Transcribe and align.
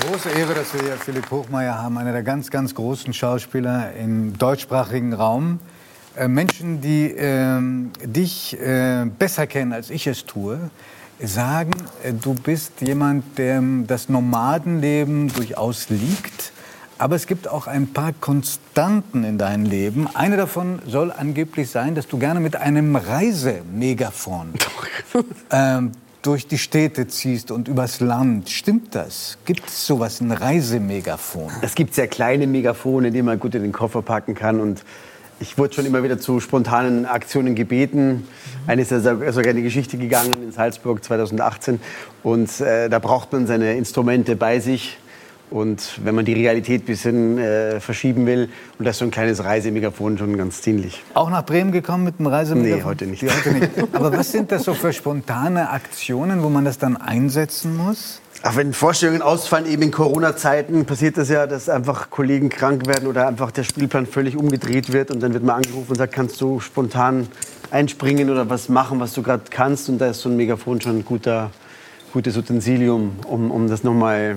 Große 0.00 0.30
Ehre, 0.30 0.54
dass 0.54 0.72
wir 0.72 0.82
hier 0.82 0.96
Philipp 0.96 1.30
Hochmeier 1.30 1.82
haben, 1.82 1.98
einer 1.98 2.12
der 2.12 2.22
ganz, 2.22 2.50
ganz 2.50 2.74
großen 2.74 3.12
Schauspieler 3.12 3.92
im 3.94 4.38
deutschsprachigen 4.38 5.12
Raum. 5.12 5.58
Äh, 6.16 6.28
Menschen, 6.28 6.80
die 6.80 7.10
äh, 7.10 7.60
dich 8.04 8.58
äh, 8.60 9.04
besser 9.18 9.46
kennen, 9.46 9.72
als 9.72 9.90
ich 9.90 10.06
es 10.06 10.24
tue, 10.24 10.70
sagen, 11.20 11.72
äh, 12.02 12.12
du 12.12 12.34
bist 12.34 12.80
jemand, 12.80 13.36
dem 13.36 13.86
das 13.86 14.08
Nomadenleben 14.08 15.32
durchaus 15.32 15.88
liegt. 15.88 16.52
Aber 16.98 17.16
es 17.16 17.26
gibt 17.26 17.48
auch 17.48 17.66
ein 17.66 17.92
paar 17.92 18.12
Konstanten 18.12 19.24
in 19.24 19.36
deinem 19.36 19.66
Leben. 19.66 20.08
Eine 20.14 20.36
davon 20.36 20.80
soll 20.86 21.12
angeblich 21.12 21.70
sein, 21.70 21.94
dass 21.94 22.06
du 22.06 22.18
gerne 22.18 22.40
mit 22.40 22.56
einem 22.56 22.96
Reisemegafon 22.96 24.54
ähm, 25.50 25.92
durch 26.26 26.48
die 26.48 26.58
Städte 26.58 27.06
ziehst 27.06 27.52
und 27.52 27.68
übers 27.68 28.00
Land. 28.00 28.50
Stimmt 28.50 28.96
das? 28.96 29.38
Gibt 29.44 29.68
es 29.68 29.86
sowas, 29.86 30.20
ein 30.20 30.32
Reisemegafon? 30.32 31.52
Es 31.62 31.76
gibt 31.76 31.94
sehr 31.94 32.08
kleine 32.08 32.48
Megafone, 32.48 33.12
die 33.12 33.22
man 33.22 33.38
gut 33.38 33.54
in 33.54 33.62
den 33.62 33.70
Koffer 33.70 34.02
packen 34.02 34.34
kann. 34.34 34.58
Und 34.58 34.82
ich 35.38 35.56
wurde 35.56 35.74
schon 35.74 35.86
immer 35.86 36.02
wieder 36.02 36.18
zu 36.18 36.40
spontanen 36.40 37.06
Aktionen 37.06 37.54
gebeten. 37.54 38.26
Eine 38.66 38.82
ist 38.82 38.90
ja 38.90 39.00
sogar 39.00 39.50
eine 39.50 39.62
Geschichte 39.62 39.98
gegangen 39.98 40.32
in 40.42 40.50
Salzburg 40.50 41.04
2018. 41.04 41.78
Und 42.24 42.60
äh, 42.60 42.88
da 42.88 42.98
braucht 42.98 43.32
man 43.32 43.46
seine 43.46 43.76
Instrumente 43.76 44.34
bei 44.34 44.58
sich. 44.58 44.98
Und 45.50 46.00
wenn 46.02 46.14
man 46.14 46.24
die 46.24 46.32
Realität 46.32 46.82
ein 46.82 46.86
bisschen 46.86 47.38
äh, 47.38 47.80
verschieben 47.80 48.26
will, 48.26 48.48
und 48.78 48.84
das 48.84 48.96
ist 48.96 48.98
so 48.98 49.04
ein 49.04 49.10
kleines 49.10 49.44
Reisemegafon 49.44 50.18
schon 50.18 50.36
ganz 50.36 50.60
dienlich. 50.60 51.02
Auch 51.14 51.30
nach 51.30 51.44
Bremen 51.46 51.70
gekommen 51.70 52.04
mit 52.04 52.16
einem 52.18 52.26
Reisemegafon? 52.26 52.78
Nee, 52.78 52.84
heute 52.84 53.06
nicht. 53.06 53.22
Die 53.22 53.30
heute 53.30 53.52
nicht. 53.52 53.70
Aber 53.92 54.12
was 54.12 54.32
sind 54.32 54.50
das 54.50 54.64
so 54.64 54.74
für 54.74 54.92
spontane 54.92 55.70
Aktionen, 55.70 56.42
wo 56.42 56.48
man 56.48 56.64
das 56.64 56.78
dann 56.78 56.96
einsetzen 56.96 57.76
muss? 57.76 58.20
Ach, 58.42 58.56
wenn 58.56 58.72
Vorstellungen 58.72 59.22
ausfallen, 59.22 59.66
eben 59.66 59.82
in 59.82 59.90
Corona-Zeiten, 59.90 60.84
passiert 60.84 61.16
das 61.16 61.28
ja, 61.28 61.46
dass 61.46 61.68
einfach 61.68 62.10
Kollegen 62.10 62.48
krank 62.48 62.86
werden 62.86 63.08
oder 63.08 63.26
einfach 63.26 63.50
der 63.50 63.64
Spielplan 63.64 64.06
völlig 64.06 64.36
umgedreht 64.36 64.92
wird 64.92 65.10
und 65.10 65.20
dann 65.20 65.32
wird 65.32 65.42
man 65.42 65.56
angerufen 65.56 65.90
und 65.90 65.96
sagt, 65.96 66.12
kannst 66.12 66.40
du 66.40 66.60
spontan 66.60 67.28
einspringen 67.70 68.30
oder 68.30 68.48
was 68.50 68.68
machen, 68.68 69.00
was 69.00 69.14
du 69.14 69.22
gerade 69.22 69.44
kannst 69.50 69.88
und 69.88 69.98
da 69.98 70.08
ist 70.08 70.20
so 70.20 70.28
ein 70.28 70.36
Megafon 70.36 70.80
schon 70.80 70.98
ein 70.98 71.04
guter, 71.04 71.50
gutes 72.12 72.36
Utensilium, 72.36 73.16
um, 73.26 73.50
um 73.50 73.68
das 73.68 73.84
nochmal 73.84 74.36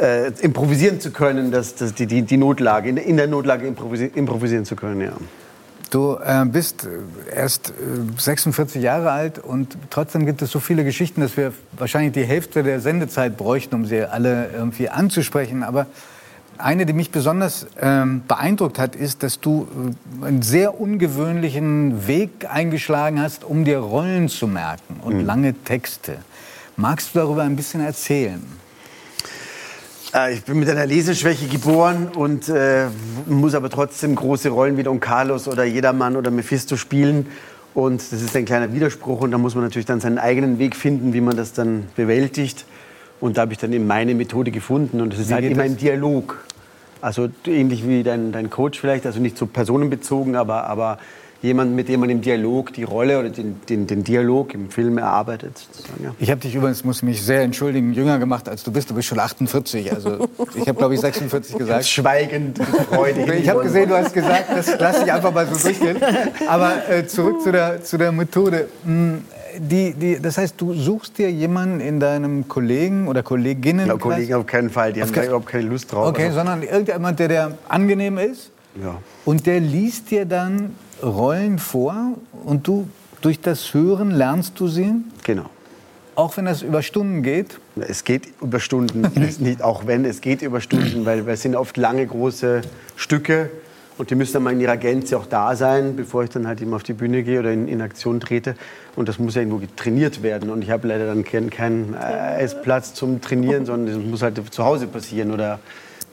äh, 0.00 0.28
improvisieren 0.40 1.00
zu 1.00 1.10
können, 1.10 1.50
dass, 1.50 1.74
dass 1.74 1.94
die, 1.94 2.06
die, 2.06 2.22
die 2.22 2.36
Notlage, 2.36 2.88
in, 2.88 2.96
in 2.96 3.16
der 3.16 3.26
Notlage 3.26 3.66
improvisieren, 3.66 4.14
improvisieren 4.14 4.64
zu 4.64 4.76
können, 4.76 5.00
ja. 5.00 5.12
Du 5.90 6.16
äh, 6.24 6.44
bist 6.44 6.86
äh, 6.86 7.36
erst 7.36 7.70
äh, 7.70 7.72
46 8.16 8.80
Jahre 8.80 9.10
alt 9.10 9.38
und 9.40 9.76
trotzdem 9.90 10.24
gibt 10.24 10.40
es 10.40 10.50
so 10.50 10.60
viele 10.60 10.84
Geschichten, 10.84 11.20
dass 11.20 11.36
wir 11.36 11.52
wahrscheinlich 11.72 12.12
die 12.12 12.24
Hälfte 12.24 12.62
der 12.62 12.80
Sendezeit 12.80 13.36
bräuchten, 13.36 13.74
um 13.74 13.86
sie 13.86 14.04
alle 14.04 14.50
irgendwie 14.54 14.88
anzusprechen. 14.88 15.64
Aber 15.64 15.86
eine, 16.58 16.86
die 16.86 16.92
mich 16.92 17.10
besonders 17.10 17.66
ähm, 17.80 18.22
beeindruckt 18.28 18.78
hat, 18.78 18.94
ist, 18.94 19.24
dass 19.24 19.40
du 19.40 19.66
äh, 20.22 20.26
einen 20.26 20.42
sehr 20.42 20.80
ungewöhnlichen 20.80 22.06
Weg 22.06 22.46
eingeschlagen 22.48 23.20
hast, 23.20 23.42
um 23.42 23.64
dir 23.64 23.78
Rollen 23.78 24.28
zu 24.28 24.46
merken 24.46 25.00
und 25.02 25.18
mhm. 25.18 25.26
lange 25.26 25.54
Texte. 25.54 26.18
Magst 26.76 27.14
du 27.14 27.18
darüber 27.18 27.42
ein 27.42 27.56
bisschen 27.56 27.80
erzählen? 27.80 28.42
Äh, 30.14 30.34
ich 30.34 30.44
bin 30.44 30.58
mit 30.58 30.68
einer 30.68 30.86
Leseschwäche 30.86 31.46
geboren 31.46 32.08
und 32.14 32.48
äh, 32.48 32.86
muss 33.26 33.54
aber 33.54 33.70
trotzdem 33.70 34.14
große 34.14 34.48
Rollen 34.48 34.76
wie 34.76 34.82
Don 34.82 35.00
Carlos 35.00 35.48
oder 35.48 35.64
Jedermann 35.64 36.16
oder 36.16 36.30
Mephisto 36.30 36.76
spielen. 36.76 37.26
Und 37.74 38.00
das 38.00 38.20
ist 38.20 38.34
ein 38.36 38.44
kleiner 38.44 38.72
Widerspruch 38.72 39.20
und 39.20 39.30
da 39.30 39.38
muss 39.38 39.54
man 39.54 39.62
natürlich 39.62 39.86
dann 39.86 40.00
seinen 40.00 40.18
eigenen 40.18 40.58
Weg 40.58 40.74
finden, 40.74 41.12
wie 41.12 41.20
man 41.20 41.36
das 41.36 41.52
dann 41.52 41.86
bewältigt. 41.94 42.64
Und 43.20 43.36
da 43.36 43.42
habe 43.42 43.52
ich 43.52 43.58
dann 43.58 43.72
eben 43.72 43.86
meine 43.86 44.14
Methode 44.14 44.50
gefunden 44.50 45.00
und 45.00 45.14
es 45.14 45.20
ist 45.20 45.32
halt 45.32 45.44
immer 45.44 45.62
das? 45.62 45.72
im 45.72 45.76
Dialog. 45.76 46.44
Also 47.00 47.28
ähnlich 47.46 47.86
wie 47.86 48.02
dein, 48.02 48.32
dein 48.32 48.50
Coach 48.50 48.80
vielleicht, 48.80 49.06
also 49.06 49.20
nicht 49.20 49.38
so 49.38 49.46
personenbezogen, 49.46 50.36
aber, 50.36 50.64
aber 50.64 50.98
jemand, 51.42 51.74
mit 51.74 51.88
dem 51.88 52.00
man 52.00 52.10
im 52.10 52.20
Dialog 52.20 52.72
die 52.72 52.82
Rolle 52.82 53.18
oder 53.18 53.30
den, 53.30 53.60
den, 53.68 53.86
den 53.86 54.04
Dialog 54.04 54.52
im 54.54 54.70
Film 54.70 54.98
erarbeitet. 54.98 55.66
Ja. 56.02 56.14
Ich 56.18 56.30
habe 56.30 56.40
dich 56.40 56.54
übrigens, 56.54 56.84
muss 56.84 57.02
mich 57.02 57.22
sehr 57.22 57.42
entschuldigen, 57.42 57.92
jünger 57.94 58.18
gemacht, 58.18 58.48
als 58.48 58.62
du 58.62 58.72
bist. 58.72 58.90
Du 58.90 58.94
bist 58.94 59.08
schon 59.08 59.18
48. 59.18 59.92
Also 59.92 60.28
ich 60.54 60.68
habe, 60.68 60.74
glaube 60.74 60.94
ich, 60.94 61.00
46 61.00 61.56
gesagt. 61.56 61.86
Schweigend, 61.86 62.58
freudig. 62.90 63.28
ich 63.28 63.48
habe 63.48 63.62
gesehen, 63.62 63.88
du 63.88 63.96
hast 63.96 64.12
gesagt, 64.12 64.46
das 64.54 64.78
lasse 64.78 65.04
ich 65.04 65.12
einfach 65.12 65.32
mal 65.32 65.46
so 65.46 65.56
durchgehen. 65.56 65.96
Aber 66.48 66.88
äh, 66.88 67.06
zurück 67.06 67.42
zu 67.42 67.52
der, 67.52 67.82
zu 67.82 67.96
der 67.96 68.12
Methode. 68.12 68.68
Hm, 68.84 69.24
die, 69.58 69.94
die, 69.94 70.20
das 70.20 70.38
heißt, 70.38 70.60
du 70.60 70.74
suchst 70.74 71.18
dir 71.18 71.30
jemanden 71.30 71.80
in 71.80 71.98
deinem 71.98 72.46
Kollegen 72.48 73.08
oder 73.08 73.22
Kolleginnen? 73.22 73.88
Ja, 73.88 73.96
Kollegen 73.96 74.34
auf 74.34 74.46
keinen 74.46 74.70
Fall, 74.70 74.92
die 74.92 75.02
auf 75.02 75.08
haben 75.08 75.16
da 75.16 75.24
überhaupt 75.24 75.46
keine 75.46 75.64
Lust 75.64 75.92
drauf. 75.92 76.08
Okay, 76.08 76.26
also. 76.26 76.36
sondern 76.36 76.62
irgendjemand, 76.62 77.18
der, 77.18 77.28
der 77.28 77.58
angenehm 77.68 78.18
ist? 78.18 78.50
Ja. 78.80 78.98
Und 79.24 79.46
der 79.46 79.60
liest 79.60 80.10
dir 80.10 80.26
dann 80.26 80.76
Rollen 81.02 81.58
vor 81.58 82.14
und 82.44 82.66
du 82.66 82.88
durch 83.20 83.40
das 83.40 83.74
Hören 83.74 84.10
lernst 84.10 84.58
du 84.60 84.68
sie? 84.68 84.92
Genau. 85.24 85.46
Auch 86.14 86.36
wenn 86.36 86.46
es 86.46 86.62
über 86.62 86.82
Stunden 86.82 87.22
geht? 87.22 87.58
Es 87.76 88.04
geht 88.04 88.28
über 88.42 88.60
Stunden, 88.60 89.00
nicht 89.38 89.62
auch 89.62 89.86
wenn, 89.86 90.04
es 90.04 90.20
geht 90.20 90.42
über 90.42 90.60
Stunden, 90.60 91.04
weil, 91.06 91.26
weil 91.26 91.34
es 91.34 91.42
sind 91.42 91.56
oft 91.56 91.76
lange, 91.76 92.06
große 92.06 92.62
Stücke 92.96 93.50
und 94.00 94.10
die 94.10 94.14
müssen 94.14 94.32
dann 94.32 94.44
mal 94.44 94.54
in 94.54 94.60
ihrer 94.60 94.78
Gänze 94.78 95.18
auch 95.18 95.26
da 95.26 95.54
sein, 95.54 95.94
bevor 95.94 96.24
ich 96.24 96.30
dann 96.30 96.46
halt 96.46 96.62
eben 96.62 96.72
auf 96.72 96.82
die 96.82 96.94
Bühne 96.94 97.22
gehe 97.22 97.38
oder 97.38 97.52
in, 97.52 97.68
in 97.68 97.82
Aktion 97.82 98.18
trete. 98.18 98.54
Und 98.96 99.10
das 99.10 99.18
muss 99.18 99.34
ja 99.34 99.42
irgendwo 99.42 99.60
trainiert 99.76 100.22
werden. 100.22 100.48
Und 100.48 100.62
ich 100.62 100.70
habe 100.70 100.88
leider 100.88 101.06
dann 101.06 101.22
keinen 101.22 101.50
kein 101.50 101.94
Essplatz 102.38 102.94
zum 102.94 103.20
Trainieren, 103.20 103.66
sondern 103.66 103.94
das 103.94 104.10
muss 104.10 104.22
halt 104.22 104.40
zu 104.54 104.64
Hause 104.64 104.86
passieren 104.86 105.30
oder 105.32 105.58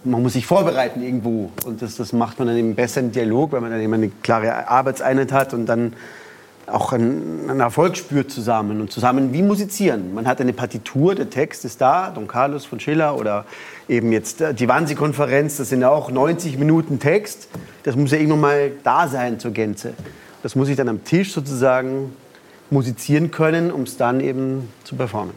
man 0.04 0.22
muss 0.22 0.34
sich 0.34 0.46
vorbereiten 0.46 1.02
irgendwo. 1.02 1.52
Und 1.66 1.82
das, 1.82 1.96
das 1.96 2.14
macht 2.14 2.40
man 2.40 2.48
dann 2.48 2.58
eben 2.58 2.76
besser 2.76 3.02
im 3.02 3.12
Dialog, 3.12 3.52
weil 3.52 3.62
man 3.62 3.72
dann 3.72 3.82
eben 3.82 3.94
eine 3.94 4.10
klare 4.10 4.68
Arbeitseinheit 4.68 5.32
hat 5.32 5.54
und 5.54 5.66
dann 5.66 5.94
auch 6.68 6.92
einen, 6.92 7.50
einen, 7.50 7.62
Erfolg 7.62 7.96
spürt 7.96 8.30
zusammen 8.30 8.82
und 8.82 8.92
zusammen 8.92 9.32
wie 9.32 9.42
musizieren. 9.42 10.14
Man 10.14 10.28
hat 10.28 10.42
eine 10.42 10.52
Partitur, 10.52 11.16
der 11.16 11.30
Text 11.30 11.64
ist 11.64 11.80
da, 11.80 12.12
Don 12.12 12.28
Carlos 12.28 12.66
von 12.66 12.80
Schiller 12.80 13.18
oder 13.18 13.46
eben 13.88 14.12
jetzt 14.12 14.42
äh, 14.42 14.54
die 14.54 14.68
Wannsee-Konferenz, 14.68 15.58
das 15.58 15.70
sind 15.70 15.82
ja 15.82 15.90
auch 15.90 16.12
90 16.12 16.58
Minuten 16.58 17.00
Text. 17.00 17.48
Das 17.84 17.96
muss 17.96 18.12
ja 18.12 18.18
irgendwann 18.18 18.42
mal 18.42 18.72
da 18.84 19.08
sein 19.08 19.40
zur 19.40 19.52
Gänze. 19.52 19.94
Das 20.44 20.56
muss 20.56 20.68
ich 20.68 20.76
dann 20.76 20.90
am 20.90 21.06
Tisch 21.06 21.32
sozusagen 21.32 22.14
musizieren 22.70 23.32
können, 23.32 23.72
um 23.72 23.84
es 23.84 23.98
dann 23.98 24.20
eben 24.20 24.70
zu 24.84 24.96
performen. 24.96 25.34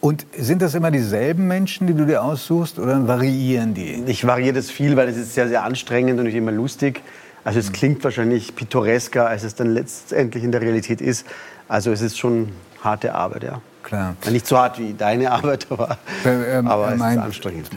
Und 0.00 0.26
sind 0.36 0.62
das 0.62 0.74
immer 0.74 0.90
dieselben 0.90 1.46
Menschen, 1.46 1.86
die 1.86 1.94
du 1.94 2.04
dir 2.04 2.22
aussuchst, 2.22 2.78
oder 2.78 3.06
variieren 3.06 3.74
die? 3.74 4.02
Ich 4.06 4.26
variiere 4.26 4.54
das 4.54 4.70
viel, 4.70 4.96
weil 4.96 5.08
es 5.08 5.16
ist 5.16 5.34
sehr, 5.34 5.48
sehr 5.48 5.64
anstrengend 5.64 6.18
und 6.18 6.26
nicht 6.26 6.34
immer 6.34 6.52
lustig. 6.52 7.02
Also 7.44 7.60
es 7.60 7.72
klingt 7.72 8.02
wahrscheinlich 8.04 8.54
pittoresker, 8.56 9.26
als 9.26 9.44
es 9.44 9.54
dann 9.54 9.72
letztendlich 9.72 10.44
in 10.44 10.52
der 10.52 10.60
Realität 10.60 11.00
ist. 11.00 11.26
Also 11.68 11.92
es 11.92 12.00
ist 12.00 12.18
schon 12.18 12.50
harte 12.82 13.14
Arbeit, 13.14 13.44
ja. 13.44 13.60
Klar. 13.82 14.16
Nicht 14.30 14.46
so 14.46 14.58
hart 14.58 14.78
wie 14.78 14.92
deine 14.92 15.30
Arbeit, 15.30 15.66
aber, 15.70 15.96
ähm, 16.26 16.66
aber 16.68 16.88
es 16.88 16.96
ist 16.96 17.02
anstrengend. 17.02 17.70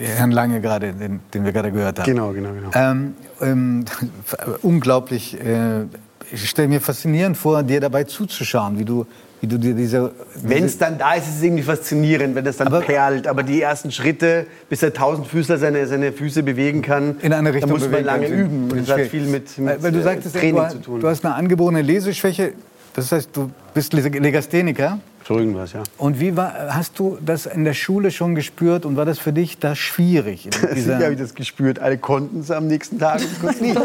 Herrn 0.00 0.30
Lange 0.30 0.60
gerade, 0.60 0.94
den, 0.94 1.20
den, 1.34 1.44
wir 1.44 1.52
gerade 1.52 1.72
gehört 1.72 1.98
haben. 1.98 2.06
Genau, 2.06 2.32
genau, 2.32 2.52
genau. 2.52 2.70
Ähm, 2.74 3.14
ähm, 3.40 3.84
unglaublich. 4.62 5.38
Äh, 5.38 5.86
ich 6.32 6.48
stelle 6.48 6.68
mir 6.68 6.80
faszinierend 6.80 7.36
vor, 7.36 7.62
dir 7.62 7.80
dabei 7.80 8.04
zuzuschauen, 8.04 8.78
wie 8.78 8.84
du 8.84 9.06
wie 9.42 9.48
du 9.48 9.58
dir 9.58 9.74
diese... 9.74 10.12
Wenn 10.40 10.64
es 10.64 10.78
dann 10.78 10.98
da 10.98 11.14
ist, 11.14 11.26
ist 11.26 11.38
es 11.38 11.42
irgendwie 11.42 11.64
faszinierend, 11.64 12.36
wenn 12.36 12.44
das 12.44 12.58
dann 12.58 12.68
aber, 12.68 12.80
perlt. 12.80 13.26
Aber 13.26 13.42
die 13.42 13.60
ersten 13.60 13.90
Schritte, 13.90 14.46
bis 14.68 14.80
der 14.80 14.94
Tausendfüßler 14.94 15.58
seine, 15.58 15.84
seine 15.88 16.12
Füße 16.12 16.44
bewegen 16.44 16.80
kann, 16.80 17.16
in 17.22 17.32
eine 17.32 17.52
Richtung 17.52 17.70
da 17.70 17.76
muss 17.76 17.90
man 17.90 18.04
lange 18.04 18.28
üben. 18.28 18.70
Und 18.70 18.88
das 18.88 18.96
hat 18.96 19.06
viel 19.08 19.26
mit, 19.26 19.58
mit 19.58 19.82
weil, 19.82 19.90
du 19.90 20.00
sagtest, 20.00 20.36
Training 20.36 20.62
du, 20.62 20.70
zu 20.70 20.78
tun. 20.78 21.00
Du 21.00 21.08
hast 21.08 21.24
eine 21.24 21.34
angeborene 21.34 21.82
Leseschwäche. 21.82 22.52
Das 22.94 23.10
heißt, 23.10 23.30
du 23.32 23.50
bist 23.74 23.92
Legastheniker. 23.92 25.00
So 25.26 25.38
irgendwas, 25.38 25.72
ja. 25.72 25.82
Und 25.98 26.18
wie 26.18 26.36
war, 26.36 26.74
hast 26.74 26.98
du 26.98 27.18
das 27.24 27.46
in 27.46 27.64
der 27.64 27.74
Schule 27.74 28.10
schon 28.10 28.34
gespürt 28.34 28.84
und 28.84 28.96
war 28.96 29.04
das 29.04 29.18
für 29.18 29.32
dich 29.32 29.58
da 29.58 29.76
schwierig? 29.76 30.48
Sicher 30.74 30.98
habe 30.98 31.12
ich 31.12 31.18
das 31.18 31.34
gespürt. 31.34 31.78
Alle 31.78 31.98
konnten 31.98 32.40
es 32.40 32.50
am 32.50 32.66
nächsten 32.66 32.98
Tag 32.98 33.20
nicht. 33.60 33.80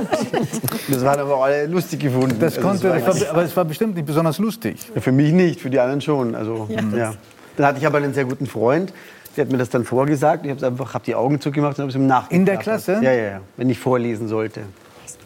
das 0.89 1.05
waren 1.05 1.19
aber 1.19 1.43
alle 1.43 1.67
lustig 1.67 1.99
gefunden. 1.99 2.37
Das 2.39 2.57
also 2.57 2.67
konnte, 2.67 2.89
das 2.89 3.21
war, 3.21 3.29
aber 3.29 3.43
es 3.43 3.55
war 3.55 3.65
bestimmt 3.65 3.95
nicht 3.95 4.07
besonders 4.07 4.39
lustig. 4.39 4.79
Ja, 4.95 5.01
für 5.01 5.11
mich 5.11 5.31
nicht, 5.31 5.61
für 5.61 5.69
die 5.69 5.79
anderen 5.79 6.01
schon. 6.01 6.33
Also, 6.33 6.67
ja. 6.69 6.97
ja. 6.97 7.13
Dann 7.55 7.65
hatte 7.67 7.79
ich 7.79 7.87
aber 7.87 7.97
einen 7.97 8.13
sehr 8.13 8.25
guten 8.25 8.47
Freund, 8.47 8.93
der 9.35 9.45
hat 9.45 9.51
mir 9.51 9.57
das 9.57 9.69
dann 9.69 9.85
vorgesagt. 9.85 10.45
Ich 10.45 10.51
habe 10.51 10.65
einfach 10.65 10.93
hab 10.93 11.03
die 11.03 11.15
Augen 11.15 11.39
zugemacht 11.39 11.77
und 11.77 11.83
habe 11.83 11.89
es 11.89 11.95
ihm 11.95 12.07
nachgedacht. 12.07 12.31
In 12.31 12.45
der 12.45 12.57
Klasse? 12.57 12.93
Ja, 13.01 13.11
ja, 13.11 13.23
ja, 13.23 13.41
wenn 13.57 13.69
ich 13.69 13.77
vorlesen 13.77 14.27
sollte. 14.27 14.61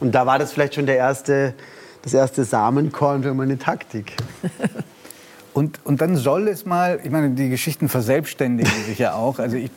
Und 0.02 0.14
da 0.14 0.26
war 0.26 0.40
das 0.40 0.52
vielleicht 0.52 0.76
schon 0.76 0.86
der 0.86 0.98
erste, 0.98 1.54
das 2.02 2.14
erste 2.14 2.44
Samenkorn 2.44 3.24
für 3.24 3.34
meine 3.34 3.58
Taktik. 3.58 4.18
Und, 5.54 5.80
und 5.84 6.00
dann 6.00 6.16
soll 6.16 6.48
es 6.48 6.66
mal, 6.66 7.00
ich 7.04 7.12
meine, 7.12 7.32
die 7.32 7.50
Geschichten 7.50 7.90
verselbstständigen 7.90 8.72
sich 8.86 9.00
ja 9.00 9.14
auch. 9.14 9.38
Also 9.38 9.58
ich, 9.58 9.70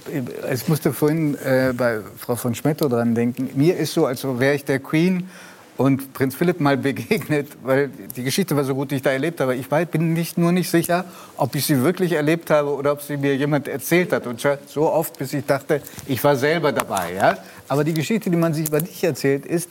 ich 0.52 0.68
musste 0.68 0.92
vorhin 0.92 1.34
äh, 1.34 1.72
bei 1.76 1.98
Frau 2.16 2.36
von 2.36 2.54
Schmetto 2.54 2.88
dran 2.88 3.14
denken. 3.14 3.50
Mir 3.54 3.76
ist 3.76 3.92
so, 3.92 4.06
als 4.06 4.24
wäre 4.24 4.54
ich 4.54 4.64
der 4.64 4.78
Queen 4.78 5.28
und 5.76 6.14
Prinz 6.14 6.36
Philipp 6.36 6.60
mal 6.60 6.76
begegnet, 6.76 7.48
weil 7.64 7.90
die 8.16 8.22
Geschichte 8.22 8.54
war 8.54 8.62
so 8.62 8.76
gut, 8.76 8.92
die 8.92 8.96
ich 8.96 9.02
da 9.02 9.10
erlebt 9.10 9.40
habe. 9.40 9.56
Ich 9.56 9.68
bin 9.68 10.12
nicht, 10.12 10.38
nur 10.38 10.52
nicht 10.52 10.70
sicher, 10.70 11.06
ob 11.36 11.56
ich 11.56 11.66
sie 11.66 11.82
wirklich 11.82 12.12
erlebt 12.12 12.50
habe 12.50 12.72
oder 12.72 12.92
ob 12.92 13.02
sie 13.02 13.16
mir 13.16 13.34
jemand 13.34 13.66
erzählt 13.66 14.12
hat. 14.12 14.28
Und 14.28 14.46
so 14.68 14.92
oft, 14.92 15.18
bis 15.18 15.32
ich 15.32 15.44
dachte, 15.44 15.82
ich 16.06 16.22
war 16.22 16.36
selber 16.36 16.70
dabei. 16.70 17.14
Ja? 17.14 17.38
Aber 17.66 17.82
die 17.82 17.94
Geschichte, 17.94 18.30
die 18.30 18.36
man 18.36 18.54
sich 18.54 18.68
über 18.68 18.80
dich 18.80 19.02
erzählt, 19.02 19.44
ist, 19.44 19.70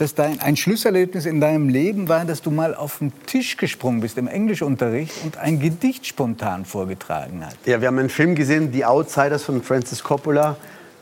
dass 0.00 0.14
dein, 0.14 0.40
ein 0.40 0.56
Schlüsselerlebnis 0.56 1.26
in 1.26 1.40
deinem 1.40 1.68
Leben 1.68 2.08
war, 2.08 2.24
dass 2.24 2.40
du 2.40 2.50
mal 2.50 2.74
auf 2.74 2.98
den 2.98 3.12
Tisch 3.26 3.56
gesprungen 3.56 4.00
bist 4.00 4.16
im 4.16 4.28
Englischunterricht 4.28 5.12
und 5.24 5.36
ein 5.36 5.60
Gedicht 5.60 6.06
spontan 6.06 6.64
vorgetragen 6.64 7.42
hast. 7.44 7.58
Ja, 7.66 7.80
wir 7.80 7.88
haben 7.88 7.98
einen 7.98 8.08
Film 8.08 8.34
gesehen, 8.34 8.70
The 8.72 8.86
Outsiders 8.86 9.44
von 9.44 9.62
Francis 9.62 10.02
Coppola. 10.02 10.56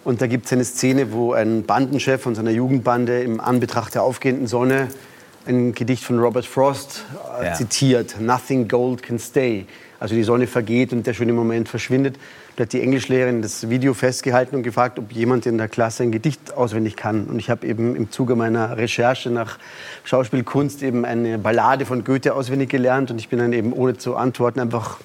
Und 0.04 0.20
da 0.20 0.26
gibt 0.26 0.46
es 0.46 0.52
eine 0.52 0.64
Szene, 0.64 1.12
wo 1.12 1.32
ein 1.32 1.64
Bandenchef 1.64 2.22
von 2.22 2.34
seiner 2.34 2.50
Jugendbande 2.50 3.22
im 3.22 3.40
Anbetracht 3.40 3.94
der 3.94 4.02
aufgehenden 4.02 4.46
Sonne 4.46 4.88
ein 5.46 5.74
Gedicht 5.74 6.04
von 6.04 6.18
Robert 6.18 6.46
Frost 6.46 7.04
äh, 7.40 7.46
ja. 7.46 7.54
zitiert. 7.54 8.20
Nothing 8.20 8.68
gold 8.68 9.02
can 9.02 9.18
stay. 9.18 9.66
Also 10.00 10.14
die 10.14 10.22
Sonne 10.22 10.46
vergeht 10.46 10.92
und 10.92 11.06
der 11.06 11.14
schöne 11.14 11.32
Moment 11.32 11.68
verschwindet. 11.68 12.16
Da 12.56 12.62
hat 12.62 12.72
die 12.72 12.80
Englischlehrerin 12.80 13.42
das 13.42 13.68
Video 13.68 13.94
festgehalten 13.94 14.54
und 14.56 14.62
gefragt, 14.62 14.98
ob 14.98 15.12
jemand 15.12 15.46
in 15.46 15.58
der 15.58 15.68
Klasse 15.68 16.04
ein 16.04 16.12
Gedicht 16.12 16.54
auswendig 16.54 16.96
kann. 16.96 17.24
Und 17.24 17.38
ich 17.38 17.50
habe 17.50 17.66
eben 17.66 17.96
im 17.96 18.10
Zuge 18.10 18.36
meiner 18.36 18.76
Recherche 18.76 19.30
nach 19.30 19.58
Schauspielkunst 20.04 20.82
eben 20.82 21.04
eine 21.04 21.38
Ballade 21.38 21.84
von 21.84 22.04
Goethe 22.04 22.34
auswendig 22.34 22.68
gelernt. 22.68 23.10
Und 23.10 23.18
ich 23.18 23.28
bin 23.28 23.40
dann 23.40 23.52
eben 23.52 23.72
ohne 23.72 23.96
zu 23.96 24.16
antworten 24.16 24.60
einfach... 24.60 25.00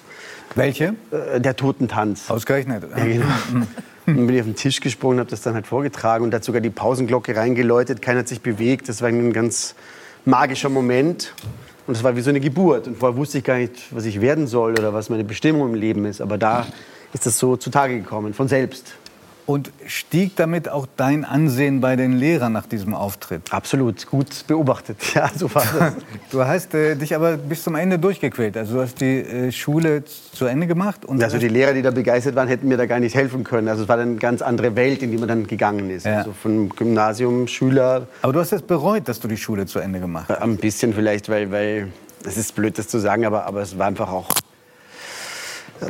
Welche? 0.54 0.94
Äh, 1.10 1.40
der 1.40 1.56
Totentanz. 1.56 2.30
Ausgerechnet. 2.30 2.84
Ja, 2.96 3.04
genau. 3.04 3.26
Und 4.06 4.26
bin 4.26 4.34
ich 4.34 4.40
auf 4.40 4.46
den 4.46 4.54
Tisch 4.54 4.80
gesprungen, 4.80 5.18
habe 5.18 5.30
das 5.30 5.40
dann 5.40 5.54
halt 5.54 5.66
vorgetragen 5.66 6.24
und 6.24 6.34
hat 6.34 6.44
sogar 6.44 6.60
die 6.60 6.68
Pausenglocke 6.68 7.34
reingeläutet. 7.34 8.02
Keiner 8.02 8.18
hat 8.18 8.28
sich 8.28 8.42
bewegt. 8.42 8.90
Das 8.90 9.00
war 9.00 9.08
ein 9.08 9.32
ganz 9.32 9.74
magischer 10.26 10.68
Moment. 10.68 11.32
Und 11.86 11.96
es 11.96 12.02
war 12.02 12.16
wie 12.16 12.20
so 12.20 12.30
eine 12.30 12.40
Geburt. 12.40 12.86
Und 12.86 12.96
vorher 12.96 13.16
wusste 13.16 13.38
ich 13.38 13.44
gar 13.44 13.58
nicht, 13.58 13.94
was 13.94 14.04
ich 14.04 14.20
werden 14.20 14.46
soll 14.46 14.72
oder 14.72 14.94
was 14.94 15.10
meine 15.10 15.24
Bestimmung 15.24 15.70
im 15.70 15.74
Leben 15.74 16.04
ist. 16.04 16.20
Aber 16.20 16.38
da 16.38 16.66
ist 17.12 17.26
das 17.26 17.38
so 17.38 17.56
zutage 17.56 18.00
gekommen, 18.00 18.34
von 18.34 18.48
selbst. 18.48 18.94
Und 19.46 19.70
stieg 19.86 20.36
damit 20.36 20.68
auch 20.70 20.86
dein 20.96 21.24
Ansehen 21.24 21.80
bei 21.80 21.96
den 21.96 22.12
Lehrern 22.12 22.52
nach 22.52 22.66
diesem 22.66 22.94
Auftritt? 22.94 23.52
Absolut, 23.52 24.06
gut 24.06 24.46
beobachtet. 24.46 24.96
Ja, 25.14 25.30
so 25.36 25.54
war 25.54 25.64
das. 25.78 25.94
du 26.30 26.44
hast 26.44 26.74
äh, 26.74 26.96
dich 26.96 27.14
aber 27.14 27.36
bis 27.36 27.62
zum 27.62 27.76
Ende 27.76 27.98
durchgequält. 27.98 28.56
Also 28.56 28.74
du 28.74 28.80
hast 28.80 29.00
die 29.00 29.20
äh, 29.20 29.52
Schule 29.52 30.02
zu 30.04 30.46
Ende 30.46 30.66
gemacht. 30.66 31.04
Und 31.04 31.22
also 31.22 31.38
die 31.38 31.48
Lehrer, 31.48 31.72
die 31.72 31.82
da 31.82 31.92
begeistert 31.92 32.34
waren, 32.34 32.48
hätten 32.48 32.66
mir 32.66 32.76
da 32.76 32.86
gar 32.86 32.98
nicht 32.98 33.14
helfen 33.14 33.44
können. 33.44 33.68
Also 33.68 33.84
es 33.84 33.88
war 33.88 33.98
eine 33.98 34.16
ganz 34.16 34.42
andere 34.42 34.74
Welt, 34.74 35.02
in 35.02 35.12
die 35.12 35.18
man 35.18 35.28
dann 35.28 35.46
gegangen 35.46 35.90
ist. 35.90 36.04
Ja. 36.06 36.18
Also 36.18 36.32
von 36.32 36.70
Gymnasium, 36.70 37.46
Schüler. 37.46 38.08
Aber 38.22 38.32
du 38.32 38.40
hast 38.40 38.52
es 38.52 38.62
bereut, 38.62 39.06
dass 39.08 39.20
du 39.20 39.28
die 39.28 39.36
Schule 39.36 39.66
zu 39.66 39.78
Ende 39.78 40.00
gemacht 40.00 40.28
hast? 40.28 40.42
Ein 40.42 40.56
bisschen 40.56 40.94
vielleicht, 40.94 41.28
weil, 41.28 41.52
weil 41.52 41.92
es 42.24 42.36
ist 42.36 42.54
blöd, 42.54 42.78
das 42.78 42.88
zu 42.88 42.98
sagen, 42.98 43.24
aber, 43.24 43.46
aber 43.46 43.60
es 43.60 43.78
war 43.78 43.86
einfach 43.86 44.10
auch 44.10 44.28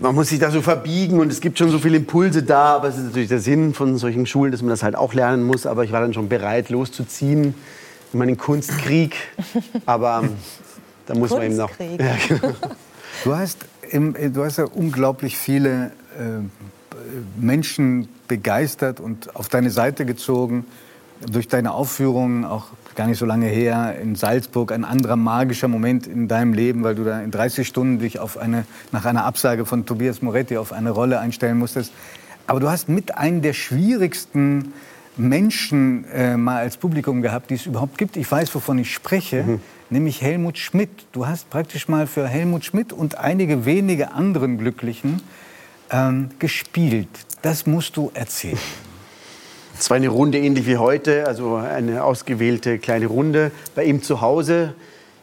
man 0.00 0.14
muss 0.14 0.29
sich 0.29 0.38
da 0.38 0.50
so 0.50 0.62
verbiegen 0.62 1.20
und 1.20 1.31
es 1.31 1.41
gibt 1.41 1.58
schon 1.58 1.70
so 1.70 1.79
viele 1.79 1.96
Impulse 1.96 2.43
da, 2.43 2.76
aber 2.76 2.88
es 2.88 2.96
ist 2.96 3.05
natürlich 3.05 3.29
der 3.29 3.41
Sinn 3.41 3.75
von 3.75 3.99
solchen 3.99 4.26
Schulen, 4.26 4.52
dass 4.52 4.62
man 4.62 4.70
das 4.70 4.82
halt 4.82 4.96
auch 4.96 5.14
lernen 5.14 5.44
muss. 5.44 5.67
Aber 5.67 5.85
ich 5.85 5.93
war 5.93 6.00
dann 6.00 6.14
schon 6.14 6.29
bereit, 6.29 6.70
loszuziehen 6.70 7.55
in 8.12 8.19
meinen 8.19 8.38
Kunstkrieg. 8.38 9.17
Aber 9.87 10.23
ähm, 10.25 10.31
da 11.06 11.14
muss 11.14 11.31
man 11.31 11.43
eben 11.43 11.56
noch. 11.56 11.70
Ja, 11.79 12.17
genau. 12.29 12.55
Du 13.25 13.35
hast, 13.35 13.64
im, 13.91 14.14
du 14.32 14.44
hast 14.44 14.58
ja 14.58 14.64
unglaublich 14.64 15.37
viele 15.37 15.93
äh, 16.19 16.41
Menschen 17.37 18.08
begeistert 18.29 19.00
und 19.00 19.35
auf 19.37 19.49
deine 19.49 19.70
Seite 19.70 20.05
gezogen 20.05 20.64
durch 21.31 21.49
deine 21.49 21.73
Aufführungen, 21.73 22.44
auch 22.44 22.67
gar 22.96 23.06
nicht 23.06 23.19
so 23.19 23.26
lange 23.26 23.46
her, 23.46 23.96
in 24.00 24.14
Salzburg, 24.14 24.73
ein 24.73 24.85
anderer 24.85 25.17
magischer 25.17 25.69
Moment 25.69 26.06
in 26.06 26.29
deinem 26.29 26.52
Leben, 26.52 26.85
weil 26.85 26.94
du 26.94 27.05
da 27.05 27.20
in 27.20 27.31
30 27.31 27.67
Stunden 27.67 27.99
dich 27.99 28.19
auf 28.19 28.38
eine, 28.38 28.64
nach 28.93 29.05
einer 29.05 29.25
Absage 29.25 29.67
von 29.67 29.87
Tobias 29.87 30.23
Moretti 30.23 30.56
auf 30.56 30.73
eine 30.73 30.91
Rolle 30.91 31.20
einstellen 31.20 31.58
musstest. 31.58 31.93
Aber 32.46 32.61
du 32.61 32.69
hast 32.69 32.88
mit 32.88 33.17
einem 33.17 33.43
der 33.43 33.52
schwierigsten 33.52 34.73
Menschen 35.17 36.05
äh, 36.12 36.37
mal 36.37 36.58
als 36.58 36.76
Publikum 36.76 37.23
gehabt, 37.23 37.50
die 37.50 37.55
es 37.55 37.67
überhaupt 37.67 37.99
gibt. 37.99 38.17
Ich 38.17 38.31
weiß, 38.31 38.55
wovon 38.55 38.79
ich 38.79 38.93
spreche, 38.93 39.44
mhm. 39.44 39.61
nämlich 39.91 40.23
Helmut 40.23 40.58
Schmidt. 40.58 40.91
Du 41.12 41.26
hast 41.26 41.50
praktisch 41.50 41.88
mal 41.88 42.06
für 42.06 42.26
Helmut 42.26 42.64
Schmidt 42.64 42.93
und 42.93 43.19
einige 43.19 43.64
wenige 43.64 44.12
anderen 44.12 44.58
Glücklichen 44.58 45.23
ähm, 45.91 46.31
gespielt. 46.38 47.08
Das 47.43 47.67
musst 47.67 47.96
du 47.96 48.11
erzählen. 48.14 48.58
Es 49.79 49.91
war 49.91 49.97
eine 49.97 50.09
Runde 50.09 50.38
ähnlich 50.38 50.67
wie 50.67 50.76
heute, 50.76 51.26
also 51.26 51.56
eine 51.56 52.05
ausgewählte 52.05 52.79
kleine 52.79 53.06
Runde 53.06 53.50
bei 53.75 53.85
ihm 53.85 54.03
zu 54.03 54.21
Hause. 54.21 54.75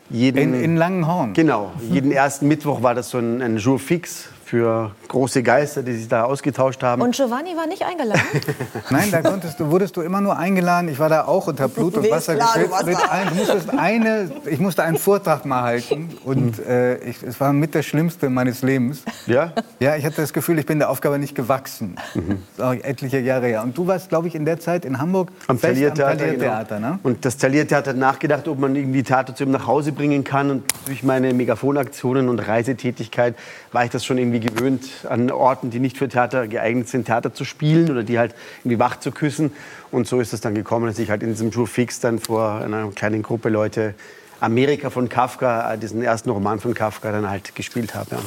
Jeden, 0.09 0.53
in, 0.53 0.63
in 0.63 0.77
Langenhorn? 0.77 1.33
Genau. 1.33 1.71
Jeden 1.89 2.11
ersten 2.11 2.47
Mittwoch 2.47 2.83
war 2.83 2.93
das 2.93 3.09
so 3.09 3.17
ein, 3.17 3.41
ein 3.41 3.57
Jour 3.57 3.79
fix 3.79 4.27
für 4.51 4.91
große 5.07 5.43
Geister, 5.43 5.81
die 5.81 5.93
sich 5.93 6.09
da 6.09 6.25
ausgetauscht 6.25 6.83
haben. 6.83 7.01
Und 7.01 7.15
Giovanni 7.15 7.55
war 7.55 7.67
nicht 7.67 7.85
eingeladen? 7.85 8.21
Nein, 8.89 9.09
da 9.09 9.21
konntest 9.21 9.57
du, 9.61 9.71
wurdest 9.71 9.95
du 9.95 10.01
immer 10.01 10.19
nur 10.19 10.37
eingeladen. 10.37 10.89
Ich 10.89 10.99
war 10.99 11.07
da 11.07 11.23
auch 11.23 11.47
unter 11.47 11.69
Blut 11.69 11.95
und 11.95 12.11
Wasser 12.11 12.35
geschützt. 12.35 12.73
ich, 12.85 13.79
eine, 13.79 14.29
ich 14.45 14.59
musste 14.59 14.83
einen 14.83 14.97
Vortrag 14.97 15.45
mal 15.45 15.61
halten 15.61 16.09
und 16.25 16.59
äh, 16.65 16.97
ich, 16.97 17.23
es 17.23 17.39
war 17.39 17.53
mit 17.53 17.73
der 17.75 17.81
schlimmste 17.81 18.29
meines 18.29 18.61
Lebens. 18.61 19.03
Ja? 19.25 19.53
Ja, 19.79 19.95
ich 19.95 20.03
hatte 20.03 20.17
das 20.17 20.33
Gefühl, 20.33 20.59
ich 20.59 20.65
bin 20.65 20.79
der 20.79 20.89
Aufgabe 20.89 21.17
nicht 21.17 21.33
gewachsen. 21.33 21.95
Mhm. 22.13 22.39
Das 22.57 22.75
ist 22.75 22.83
etliche 22.83 23.19
Jahre 23.19 23.47
her. 23.47 23.63
Und 23.63 23.77
du 23.77 23.87
warst, 23.87 24.09
glaube 24.09 24.27
ich, 24.27 24.35
in 24.35 24.43
der 24.43 24.59
Zeit 24.59 24.83
in 24.83 24.99
Hamburg 24.99 25.31
am 25.47 25.61
Taliertheater. 25.61 26.27
Genau. 26.75 26.89
ne? 26.89 26.99
Und 27.03 27.23
das 27.23 27.37
Taliertheater 27.37 27.91
hat 27.91 27.97
nachgedacht, 27.97 28.49
ob 28.49 28.59
man 28.59 28.75
irgendwie 28.75 29.03
Theater 29.03 29.33
zu 29.33 29.45
ihm 29.45 29.51
nach 29.51 29.65
Hause 29.65 29.93
bringen 29.93 30.25
kann. 30.25 30.51
Und 30.51 30.63
durch 30.87 31.03
meine 31.03 31.33
Megafonaktionen 31.33 32.27
und 32.27 32.39
Reisetätigkeit 32.39 33.35
war 33.71 33.85
ich 33.85 33.91
das 33.91 34.03
schon 34.03 34.17
irgendwie 34.17 34.40
gewöhnt, 34.41 35.05
an 35.07 35.31
Orten, 35.31 35.69
die 35.69 35.79
nicht 35.79 35.97
für 35.97 36.09
Theater 36.09 36.47
geeignet 36.47 36.89
sind, 36.89 37.05
Theater 37.05 37.33
zu 37.33 37.45
spielen 37.45 37.89
oder 37.89 38.03
die 38.03 38.19
halt 38.19 38.35
irgendwie 38.63 38.79
wach 38.79 38.99
zu 38.99 39.11
küssen. 39.11 39.51
Und 39.91 40.07
so 40.07 40.19
ist 40.19 40.33
es 40.33 40.41
dann 40.41 40.55
gekommen, 40.55 40.87
dass 40.87 40.99
ich 40.99 41.09
halt 41.09 41.23
in 41.23 41.29
diesem 41.29 41.51
Jour 41.51 41.67
Fix 41.67 41.99
dann 41.99 42.19
vor 42.19 42.55
einer 42.61 42.89
kleinen 42.91 43.21
Gruppe 43.21 43.49
Leute 43.49 43.93
Amerika 44.39 44.89
von 44.89 45.07
Kafka, 45.07 45.73
äh, 45.73 45.77
diesen 45.77 46.01
ersten 46.01 46.29
Roman 46.29 46.59
von 46.59 46.73
Kafka, 46.73 47.11
dann 47.11 47.29
halt 47.29 47.55
gespielt 47.55 47.95
habe. 47.95 48.09
Ja. 48.11 48.17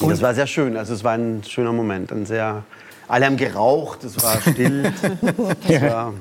Und 0.00 0.10
das 0.10 0.22
war 0.22 0.34
sehr 0.34 0.46
schön. 0.46 0.76
Also 0.76 0.94
es 0.94 1.04
war 1.04 1.12
ein 1.12 1.44
schöner 1.44 1.72
Moment, 1.72 2.10
ein 2.10 2.26
sehr 2.26 2.64
alle 3.12 3.26
haben 3.26 3.36
geraucht, 3.36 4.04
es 4.04 4.22
war 4.22 4.40
still. 4.52 4.90
es 5.68 5.82
war 5.82 6.14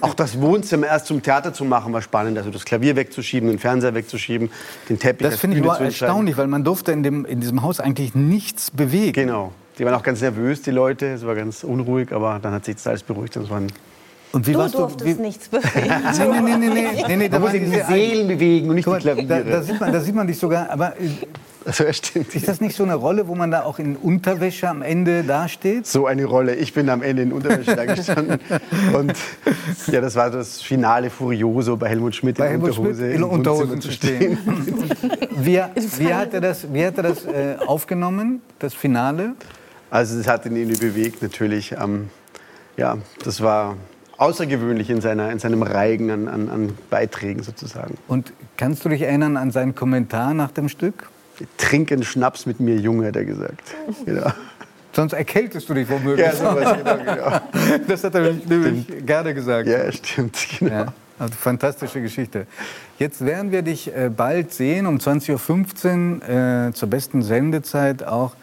auch 0.00 0.14
das 0.14 0.40
Wohnzimmer 0.40 0.86
erst 0.86 1.06
zum 1.06 1.22
Theater 1.22 1.52
zu 1.52 1.64
machen 1.64 1.92
war 1.92 2.00
spannend. 2.00 2.38
Also 2.38 2.50
das 2.50 2.64
Klavier 2.64 2.96
wegzuschieben, 2.96 3.50
den 3.50 3.58
Fernseher 3.58 3.94
wegzuschieben, 3.94 4.50
den 4.88 4.98
Teppich. 4.98 5.28
Das 5.28 5.38
finde 5.38 5.58
ich 5.58 5.62
nur 5.62 5.78
erstaunlich, 5.78 6.38
weil 6.38 6.46
man 6.46 6.64
durfte 6.64 6.90
in, 6.92 7.02
dem, 7.02 7.26
in 7.26 7.40
diesem 7.40 7.62
Haus 7.62 7.80
eigentlich 7.80 8.14
nichts 8.14 8.70
bewegen. 8.70 9.12
Genau. 9.12 9.52
Die 9.78 9.84
waren 9.84 9.94
auch 9.94 10.02
ganz 10.02 10.22
nervös, 10.22 10.62
die 10.62 10.70
Leute. 10.70 11.06
Es 11.06 11.26
war 11.26 11.34
ganz 11.34 11.64
unruhig, 11.64 12.12
aber 12.12 12.38
dann 12.40 12.54
hat 12.54 12.64
sich 12.64 12.76
das 12.76 12.86
alles 12.86 13.02
beruhigt. 13.02 13.36
Und 13.36 13.44
es 13.44 13.50
waren 13.50 13.66
und 14.32 14.46
wie 14.46 14.52
du 14.52 14.58
warst 14.58 14.74
durftest 14.74 15.00
du, 15.02 15.18
wie, 15.18 15.22
nichts 15.22 15.48
bewegen. 15.48 15.70
nee, 16.18 16.40
nee, 16.40 16.56
nee, 16.56 16.68
nee, 16.68 17.04
nee, 17.06 17.16
nee, 17.16 17.28
da 17.28 17.38
muss 17.38 17.52
die 17.52 17.66
Seelen 17.66 18.26
bewegen 18.26 18.70
und 18.70 18.76
nicht 18.76 18.88
die 18.88 18.90
Klaviere. 18.90 19.26
Da, 19.26 19.40
da, 19.42 19.62
sieht 19.62 19.78
man, 19.78 19.92
da 19.92 20.00
sieht 20.00 20.14
man 20.14 20.26
dich 20.26 20.38
sogar, 20.38 20.70
aber 20.70 20.94
also, 21.66 21.92
stimmt. 21.92 22.34
Ist 22.34 22.48
das 22.48 22.60
nicht 22.60 22.76
so 22.76 22.82
eine 22.82 22.94
Rolle, 22.94 23.28
wo 23.28 23.34
man 23.34 23.50
da 23.50 23.62
auch 23.62 23.78
in 23.78 23.96
Unterwäsche 23.96 24.68
am 24.68 24.82
Ende 24.82 25.22
dasteht? 25.22 25.86
So 25.86 26.06
eine 26.06 26.24
Rolle. 26.24 26.54
Ich 26.56 26.72
bin 26.72 26.88
am 26.88 27.02
Ende 27.02 27.22
in 27.22 27.32
Unterwäsche 27.32 27.76
da 27.76 27.84
gestanden. 27.84 28.40
Und 28.94 29.14
ja, 29.86 30.00
das 30.00 30.16
war 30.16 30.30
das 30.30 30.62
Finale 30.62 31.10
Furioso 31.10 31.76
bei 31.76 31.88
Helmut 31.88 32.14
Schmidt 32.14 32.38
bei 32.38 32.46
in 32.46 32.50
Helmut 32.52 32.70
Unterhose. 32.70 33.00
Schmidt 33.00 33.16
in 33.16 33.22
Unterhose 33.22 33.78
zu 33.78 33.92
stehen. 33.92 34.38
wie, 35.36 35.58
wie 35.98 36.14
hat 36.14 36.34
er 36.34 36.40
das, 36.40 36.72
wie 36.72 36.84
hat 36.84 36.96
er 36.96 37.02
das 37.02 37.24
äh, 37.24 37.56
aufgenommen, 37.66 38.42
das 38.58 38.74
Finale? 38.74 39.34
Also 39.90 40.18
es 40.18 40.26
hat 40.26 40.46
ihn 40.46 40.56
irgendwie 40.56 40.86
bewegt 40.86 41.22
natürlich. 41.22 41.72
Ähm, 41.72 42.08
ja, 42.76 42.96
das 43.24 43.42
war 43.42 43.76
außergewöhnlich 44.16 44.88
in, 44.88 45.00
seiner, 45.00 45.30
in 45.30 45.38
seinem 45.38 45.62
Reigen 45.62 46.10
an, 46.10 46.28
an, 46.28 46.48
an 46.48 46.78
Beiträgen 46.90 47.42
sozusagen. 47.42 47.98
Und 48.08 48.32
kannst 48.56 48.84
du 48.84 48.88
dich 48.88 49.02
erinnern 49.02 49.36
an 49.36 49.50
seinen 49.50 49.74
Kommentar 49.74 50.32
nach 50.32 50.50
dem 50.52 50.68
Stück? 50.68 51.10
Trinken 51.56 52.02
Schnaps 52.02 52.46
mit 52.46 52.60
mir, 52.60 52.76
Junge, 52.76 53.08
hat 53.08 53.16
er 53.16 53.24
gesagt. 53.24 53.74
Genau. 54.04 54.30
Sonst 54.92 55.14
erkältest 55.14 55.68
du 55.68 55.74
dich 55.74 55.88
womöglich. 55.88 56.26
Ja, 56.26 56.34
sowas, 56.34 56.76
genau, 56.84 56.96
genau. 56.98 57.40
Das 57.88 58.04
hat 58.04 58.14
er 58.14 58.32
nämlich 58.32 59.06
gerne 59.06 59.32
gesagt. 59.32 59.66
Ja, 59.66 59.90
stimmt, 59.90 60.38
genau. 60.58 60.72
Ja, 60.72 60.86
also 61.18 61.34
fantastische 61.34 62.02
Geschichte. 62.02 62.46
Jetzt 62.98 63.24
werden 63.24 63.52
wir 63.52 63.62
dich 63.62 63.94
äh, 63.94 64.10
bald 64.14 64.52
sehen, 64.52 64.86
um 64.86 64.98
20.15 64.98 66.20
Uhr 66.20 66.68
äh, 66.68 66.72
zur 66.72 66.90
besten 66.90 67.22
Sendezeit 67.22 68.04
auch 68.04 68.34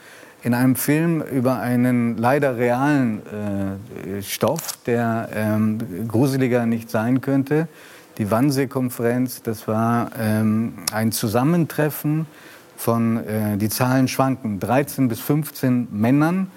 in 0.42 0.54
einem 0.54 0.76
Film 0.76 1.22
über 1.22 1.60
einen 1.60 2.18
leider 2.18 2.58
realen 2.58 3.22
äh, 3.28 4.22
Stoff, 4.22 4.80
der 4.86 5.30
ähm, 5.36 6.08
gruseliger 6.08 6.66
nicht 6.66 6.90
sein 6.90 7.22
könnte. 7.22 7.68
Die 8.18 8.32
Wannsee-Konferenz, 8.32 9.44
das 9.44 9.68
war 9.68 10.12
ähm, 10.20 10.74
ein 10.92 11.12
Zusammentreffen 11.12 12.26
von, 12.80 13.18
äh, 13.28 13.58
die 13.58 13.68
Zahlen 13.68 14.08
schwanken, 14.08 14.62
13 14.62 15.10
bis 15.10 15.20
15 15.20 15.90
Männern, 15.92 16.48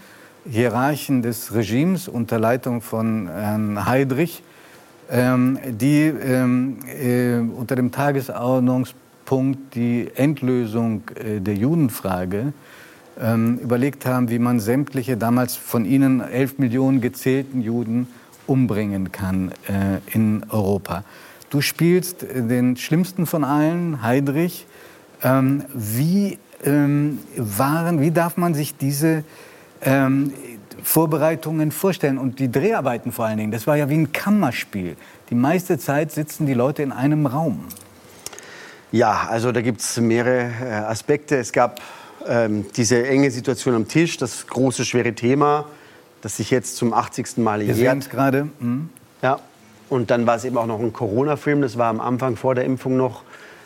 Hierarchen 0.48 1.20
des 1.20 1.52
Regimes 1.52 2.06
unter 2.06 2.38
Leitung 2.38 2.80
von 2.80 3.26
Herrn 3.26 3.86
Heydrich, 3.86 4.44
ähm, 5.10 5.58
die 5.66 6.04
ähm, 6.04 6.78
äh, 6.86 7.38
unter 7.38 7.74
dem 7.74 7.90
Tagesordnungspunkt 7.90 9.74
die 9.74 10.12
Endlösung 10.14 11.02
äh, 11.16 11.40
der 11.40 11.54
Judenfrage 11.54 12.52
ähm, 13.20 13.58
überlegt 13.58 14.06
haben, 14.06 14.30
wie 14.30 14.38
man 14.38 14.60
sämtliche 14.60 15.16
damals 15.16 15.56
von 15.56 15.84
ihnen 15.84 16.20
elf 16.20 16.56
Millionen 16.56 17.00
gezählten 17.00 17.62
Juden 17.62 18.06
umbringen 18.46 19.10
kann 19.10 19.50
äh, 19.66 19.98
in 20.16 20.44
Europa. 20.50 21.02
Du 21.50 21.60
spielst 21.60 22.22
den 22.22 22.76
schlimmsten 22.76 23.26
von 23.26 23.42
allen, 23.42 24.02
Heidrich. 24.02 24.66
Ähm, 25.22 25.64
wie, 25.72 26.38
ähm, 26.64 27.18
waren, 27.36 28.00
wie 28.00 28.10
darf 28.10 28.36
man 28.36 28.54
sich 28.54 28.76
diese 28.76 29.24
ähm, 29.82 30.32
Vorbereitungen 30.82 31.70
vorstellen 31.70 32.18
und 32.18 32.38
die 32.38 32.50
Dreharbeiten 32.50 33.12
vor 33.12 33.26
allen 33.26 33.38
Dingen? 33.38 33.52
Das 33.52 33.66
war 33.66 33.76
ja 33.76 33.88
wie 33.88 33.96
ein 33.96 34.12
Kammerspiel. 34.12 34.96
Die 35.30 35.34
meiste 35.34 35.78
Zeit 35.78 36.12
sitzen 36.12 36.46
die 36.46 36.54
Leute 36.54 36.82
in 36.82 36.92
einem 36.92 37.26
Raum. 37.26 37.64
Ja, 38.90 39.26
also 39.30 39.52
da 39.52 39.62
gibt 39.62 39.80
es 39.80 39.98
mehrere 39.98 40.50
äh, 40.62 40.72
Aspekte. 40.72 41.36
Es 41.36 41.52
gab 41.52 41.80
ähm, 42.28 42.66
diese 42.76 43.06
enge 43.06 43.30
Situation 43.30 43.74
am 43.74 43.88
Tisch, 43.88 44.16
das 44.18 44.46
große, 44.46 44.84
schwere 44.84 45.14
Thema, 45.14 45.66
das 46.20 46.36
sich 46.36 46.50
jetzt 46.50 46.76
zum 46.76 46.92
80. 46.92 47.38
Mal 47.38 47.62
jährt. 47.62 47.78
Wir 47.78 47.90
sehen 47.90 47.98
es 47.98 48.10
gerade. 48.10 48.48
Mhm. 48.60 48.90
Ja, 49.22 49.38
und 49.88 50.10
dann 50.10 50.26
war 50.26 50.36
es 50.36 50.44
eben 50.44 50.56
auch 50.56 50.66
noch 50.66 50.80
ein 50.80 50.92
Corona-Film, 50.92 51.60
das 51.60 51.76
war 51.76 51.88
am 51.88 52.00
Anfang 52.00 52.36
vor 52.36 52.54
der 52.54 52.64
Impfung 52.64 52.96
noch. 52.96 53.22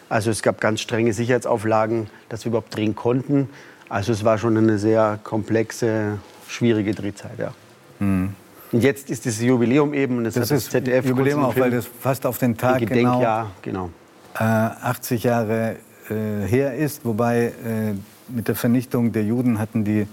Also 0.09 0.31
es 0.31 0.43
gab 0.43 0.61
ganz 0.61 0.81
strenge 0.81 1.13
Sicherheitsauflagen, 1.13 2.09
dass 2.29 2.45
wir 2.45 2.51
überhaupt 2.51 2.75
drehen 2.75 2.95
konnten. 2.95 3.49
Also 3.89 4.13
es 4.13 4.25
war 4.25 4.39
schon 4.39 4.57
eine 4.57 4.79
sehr 4.79 5.19
komplexe, 5.23 6.19
schwierige 6.49 6.95
Drehzeit, 6.95 7.39
ja. 7.39 7.53
Mhm. 7.99 8.35
Und 8.73 8.83
jetzt 8.83 9.11
ist 9.11 9.27
das 9.27 9.41
Jubiläum 9.41 9.95
eben. 9.95 10.25
das, 10.25 10.35
das 10.35 10.51
ist 10.51 10.71
ZDF 10.71 11.07
Jubiläum 11.07 11.45
auch, 11.45 11.57
weil 11.57 11.71
das 11.71 11.87
fast 12.01 12.27
auf 12.27 12.39
den 12.39 12.57
Tag 12.57 12.85
genau, 12.87 13.47
genau. 13.63 13.91
Äh, 14.35 14.43
80 14.43 15.23
Jahre 15.23 15.77
äh, 16.11 16.47
her 16.47 16.75
ist. 16.75 17.05
Wobei 17.05 17.47
äh, 17.47 17.95
mit 18.29 18.49
der 18.49 18.55
Vernichtung 18.57 19.13
der 19.13 19.25
Juden 19.25 19.59
hatten 19.59 19.85
die 19.85 20.07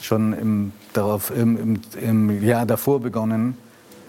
schon 0.00 0.32
im, 0.34 0.72
darauf, 0.92 1.32
im, 1.34 1.56
im, 1.56 1.80
im 2.00 2.42
Jahr 2.42 2.66
davor 2.66 3.00
begonnen, 3.00 3.56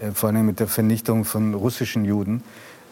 äh, 0.01 0.12
vor 0.12 0.30
allem 0.30 0.46
mit 0.46 0.60
der 0.60 0.68
Vernichtung 0.68 1.24
von 1.24 1.54
russischen 1.54 2.04
Juden. 2.06 2.44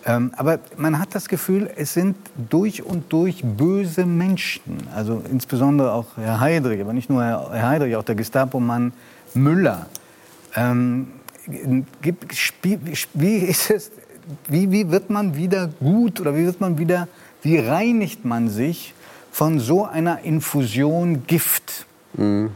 Ähm, 0.05 0.31
aber 0.35 0.59
man 0.75 0.99
hat 0.99 1.15
das 1.15 1.29
Gefühl, 1.29 1.69
es 1.75 1.93
sind 1.93 2.17
durch 2.49 2.83
und 2.83 3.11
durch 3.13 3.41
böse 3.43 4.05
Menschen. 4.05 4.87
Also 4.93 5.21
insbesondere 5.31 5.93
auch 5.93 6.17
Herr 6.17 6.41
Heydrich, 6.41 6.81
aber 6.81 6.93
nicht 6.93 7.09
nur 7.09 7.23
Herr, 7.23 7.51
Herr 7.53 7.69
Heydrich, 7.69 7.95
auch 7.95 8.03
der 8.03 8.15
Gestapo-Mann 8.15 8.91
Müller. 9.33 9.87
Ähm, 10.55 11.07
wie 11.45 13.35
ist 13.37 13.69
es, 13.69 13.91
wie, 14.47 14.71
wie 14.71 14.91
wird 14.91 15.09
man 15.09 15.35
wieder 15.35 15.67
gut 15.67 16.19
oder 16.19 16.35
wie 16.35 16.45
wird 16.45 16.61
man 16.61 16.77
wieder, 16.77 17.07
wie 17.41 17.57
reinigt 17.57 18.25
man 18.25 18.49
sich 18.49 18.93
von 19.31 19.59
so 19.59 19.85
einer 19.85 20.21
Infusion 20.21 21.25
Gift? 21.27 21.85
Mhm. 22.13 22.51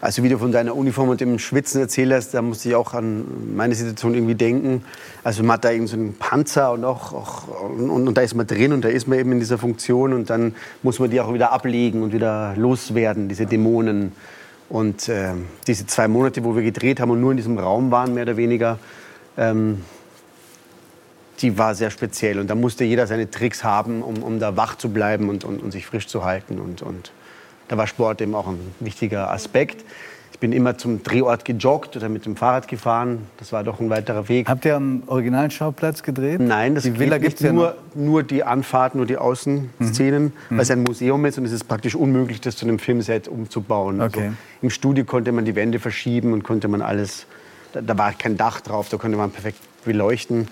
Also 0.00 0.22
wie 0.22 0.28
du 0.28 0.38
von 0.38 0.52
deiner 0.52 0.76
Uniform 0.76 1.08
und 1.08 1.20
dem 1.20 1.40
Schwitzen 1.40 1.80
erzählt 1.80 2.12
hast, 2.12 2.32
da 2.32 2.40
musste 2.40 2.68
ich 2.68 2.74
auch 2.76 2.94
an 2.94 3.56
meine 3.56 3.74
Situation 3.74 4.14
irgendwie 4.14 4.36
denken. 4.36 4.84
Also 5.24 5.42
man 5.42 5.54
hat 5.54 5.64
da 5.64 5.72
eben 5.72 5.88
so 5.88 5.96
einen 5.96 6.14
Panzer 6.14 6.70
und, 6.72 6.84
auch, 6.84 7.12
auch 7.12 7.70
und, 7.70 8.06
und, 8.06 8.14
da 8.16 8.22
ist 8.22 8.34
man 8.34 8.46
drin 8.46 8.72
und 8.72 8.84
da 8.84 8.88
ist 8.88 9.08
man 9.08 9.18
eben 9.18 9.32
in 9.32 9.40
dieser 9.40 9.58
Funktion 9.58 10.12
und 10.12 10.30
dann 10.30 10.54
muss 10.84 11.00
man 11.00 11.10
die 11.10 11.20
auch 11.20 11.34
wieder 11.34 11.52
ablegen 11.52 12.02
und 12.02 12.12
wieder 12.12 12.54
loswerden, 12.56 13.28
diese 13.28 13.46
Dämonen. 13.46 14.12
Und 14.68 15.08
äh, 15.08 15.32
diese 15.66 15.86
zwei 15.86 16.08
Monate, 16.08 16.44
wo 16.44 16.54
wir 16.54 16.62
gedreht 16.62 17.00
haben 17.00 17.10
und 17.10 17.20
nur 17.20 17.30
in 17.30 17.38
diesem 17.38 17.58
Raum 17.58 17.90
waren, 17.90 18.14
mehr 18.14 18.24
oder 18.24 18.36
weniger, 18.36 18.78
ähm, 19.36 19.82
die 21.40 21.56
war 21.58 21.74
sehr 21.74 21.90
speziell. 21.90 22.38
Und 22.38 22.48
da 22.48 22.54
musste 22.54 22.84
jeder 22.84 23.06
seine 23.06 23.30
Tricks 23.30 23.64
haben, 23.64 24.02
um, 24.02 24.22
um 24.22 24.38
da 24.38 24.56
wach 24.56 24.76
zu 24.76 24.90
bleiben 24.90 25.28
und, 25.28 25.44
und, 25.44 25.62
und 25.62 25.72
sich 25.72 25.86
frisch 25.86 26.06
zu 26.06 26.24
halten. 26.24 26.58
Und, 26.58 26.82
und 26.82 27.12
da 27.68 27.76
war 27.76 27.86
Sport 27.86 28.20
eben 28.20 28.34
auch 28.34 28.46
ein 28.46 28.58
wichtiger 28.80 29.30
Aspekt. 29.30 29.84
Ich 30.32 30.38
bin 30.38 30.52
immer 30.52 30.78
zum 30.78 31.02
Drehort 31.02 31.44
gejoggt 31.44 31.96
oder 31.96 32.08
mit 32.08 32.24
dem 32.24 32.36
Fahrrad 32.36 32.68
gefahren. 32.68 33.26
Das 33.38 33.52
war 33.52 33.64
doch 33.64 33.80
ein 33.80 33.90
weiterer 33.90 34.28
Weg. 34.28 34.48
Habt 34.48 34.64
ihr 34.64 34.76
am 34.76 35.02
originalen 35.06 35.50
Schauplatz 35.50 36.02
gedreht? 36.02 36.40
Nein, 36.40 36.76
das 36.76 36.84
die 36.84 36.96
Villa 36.98 37.18
gibt 37.18 37.40
nur, 37.40 37.66
ja 37.66 37.74
nur 37.94 38.22
die 38.22 38.44
Anfahrt, 38.44 38.94
nur 38.94 39.04
die 39.04 39.16
Außenszenen, 39.16 40.24
mhm. 40.24 40.32
weil 40.50 40.60
es 40.60 40.70
ein 40.70 40.84
Museum 40.84 41.24
ist 41.24 41.38
und 41.38 41.44
es 41.44 41.52
ist 41.52 41.64
praktisch 41.64 41.96
unmöglich, 41.96 42.40
das 42.40 42.56
zu 42.56 42.66
einem 42.66 42.78
Filmset 42.78 43.26
umzubauen. 43.26 44.00
Okay. 44.00 44.20
Also 44.20 44.36
Im 44.62 44.70
Studio 44.70 45.04
konnte 45.04 45.32
man 45.32 45.44
die 45.44 45.56
Wände 45.56 45.80
verschieben 45.80 46.32
und 46.32 46.44
konnte 46.44 46.68
man 46.68 46.82
alles, 46.82 47.26
da, 47.72 47.80
da 47.80 47.98
war 47.98 48.12
kein 48.12 48.36
Dach 48.36 48.60
drauf, 48.60 48.88
da 48.88 48.96
konnte 48.96 49.16
man 49.16 49.32
perfekt 49.32 49.58
beleuchten 49.84 50.46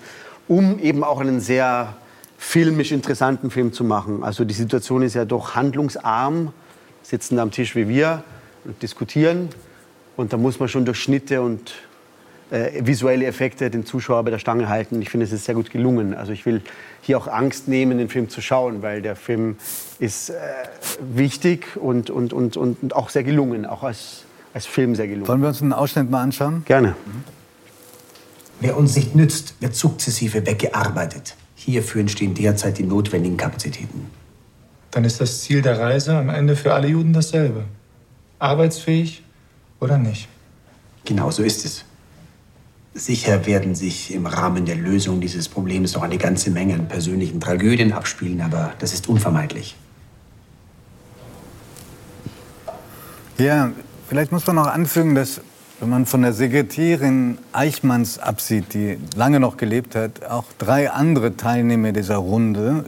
um 0.47 0.79
eben 0.79 1.03
auch 1.03 1.19
einen 1.19 1.39
sehr 1.39 1.95
filmisch 2.37 2.91
interessanten 2.91 3.51
Film 3.51 3.73
zu 3.73 3.83
machen. 3.83 4.23
Also 4.23 4.45
die 4.45 4.53
Situation 4.53 5.01
ist 5.01 5.15
ja 5.15 5.25
doch 5.25 5.55
handlungsarm, 5.55 6.53
sitzen 7.07 7.39
am 7.39 7.51
Tisch 7.51 7.75
wie 7.75 7.87
wir 7.87 8.23
und 8.65 8.81
diskutieren. 8.81 9.49
Und 10.17 10.33
da 10.33 10.37
muss 10.37 10.59
man 10.59 10.67
schon 10.67 10.83
durch 10.83 10.99
Schnitte 10.99 11.41
und 11.41 11.73
äh, 12.51 12.85
visuelle 12.85 13.25
Effekte 13.25 13.69
den 13.69 13.85
Zuschauer 13.85 14.23
bei 14.23 14.31
der 14.31 14.39
Stange 14.39 14.67
halten. 14.67 15.01
Ich 15.01 15.09
finde, 15.09 15.25
es 15.25 15.31
ist 15.31 15.45
sehr 15.45 15.55
gut 15.55 15.69
gelungen. 15.69 16.13
Also 16.13 16.33
ich 16.33 16.45
will 16.45 16.61
hier 17.01 17.17
auch 17.17 17.27
Angst 17.27 17.67
nehmen, 17.67 17.97
den 17.97 18.09
Film 18.09 18.29
zu 18.29 18.41
schauen, 18.41 18.81
weil 18.81 19.01
der 19.01 19.15
Film 19.15 19.55
ist 19.99 20.31
äh, 20.31 20.33
wichtig 20.99 21.77
und, 21.77 22.09
und, 22.09 22.33
und, 22.33 22.57
und 22.57 22.93
auch 22.93 23.09
sehr 23.09 23.23
gelungen, 23.23 23.65
auch 23.65 23.83
als, 23.83 24.23
als 24.53 24.65
Film 24.65 24.95
sehr 24.95 25.07
gelungen. 25.07 25.27
Wollen 25.27 25.41
wir 25.41 25.49
uns 25.49 25.61
einen 25.61 25.73
Ausschnitt 25.73 26.09
mal 26.09 26.23
anschauen? 26.23 26.63
Gerne. 26.65 26.89
Mhm. 26.89 27.23
Wer 28.59 28.75
uns 28.75 28.95
nicht 28.95 29.15
nützt, 29.15 29.53
wird 29.61 29.75
sukzessive 29.75 30.45
weggearbeitet. 30.45 31.35
Hierfür 31.55 32.01
entstehen 32.01 32.33
derzeit 32.33 32.79
die 32.79 32.83
notwendigen 32.83 33.37
Kapazitäten. 33.37 34.09
Dann 34.97 35.05
ist 35.05 35.21
das 35.21 35.41
Ziel 35.41 35.61
der 35.61 35.79
Reise 35.79 36.17
am 36.17 36.29
Ende 36.29 36.55
für 36.55 36.73
alle 36.73 36.87
Juden 36.87 37.13
dasselbe. 37.13 37.65
Arbeitsfähig 38.39 39.21
oder 39.79 39.99
nicht. 39.99 40.27
Genau 41.05 41.29
so 41.29 41.43
ist 41.43 41.65
es. 41.65 41.85
Sicher 42.95 43.45
werden 43.45 43.75
sich 43.75 44.11
im 44.11 44.25
Rahmen 44.25 44.65
der 44.65 44.75
Lösung 44.75 45.21
dieses 45.21 45.49
Problems 45.49 45.93
noch 45.93 46.01
eine 46.01 46.17
ganze 46.17 46.49
Menge 46.49 46.73
an 46.73 46.87
persönlichen 46.87 47.39
Tragödien 47.39 47.93
abspielen, 47.93 48.41
aber 48.41 48.73
das 48.79 48.91
ist 48.91 49.07
unvermeidlich. 49.07 49.75
Ja, 53.37 53.69
vielleicht 54.09 54.31
muss 54.31 54.47
man 54.47 54.55
noch 54.55 54.65
anfügen, 54.65 55.13
dass 55.13 55.41
wenn 55.79 55.89
man 55.89 56.05
von 56.07 56.23
der 56.23 56.33
Sekretärin 56.33 57.37
Eichmanns 57.53 58.17
absieht, 58.17 58.73
die 58.73 58.97
lange 59.15 59.39
noch 59.39 59.57
gelebt 59.57 59.95
hat, 59.95 60.25
auch 60.25 60.45
drei 60.57 60.89
andere 60.89 61.37
Teilnehmer 61.37 61.91
dieser 61.91 62.17
Runde, 62.17 62.85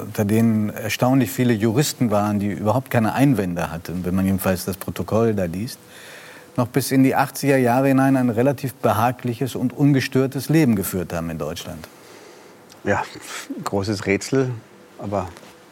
unter 0.00 0.24
denen 0.24 0.70
erstaunlich 0.70 1.30
viele 1.30 1.52
Juristen 1.52 2.10
waren, 2.12 2.38
die 2.38 2.52
überhaupt 2.52 2.90
keine 2.90 3.14
Einwände 3.14 3.72
hatten, 3.72 4.04
wenn 4.04 4.14
man 4.14 4.26
jedenfalls 4.26 4.64
das 4.64 4.76
Protokoll 4.76 5.34
da 5.34 5.44
liest, 5.44 5.78
noch 6.56 6.68
bis 6.68 6.92
in 6.92 7.02
die 7.02 7.16
80er 7.16 7.56
Jahre 7.56 7.88
hinein 7.88 8.16
ein 8.16 8.30
relativ 8.30 8.74
behagliches 8.74 9.56
und 9.56 9.76
ungestörtes 9.76 10.48
Leben 10.48 10.76
geführt 10.76 11.12
haben 11.12 11.30
in 11.30 11.38
Deutschland. 11.38 11.88
Ja, 12.84 13.02
großes 13.64 14.06
Rätsel, 14.06 14.52
aber 14.98 15.28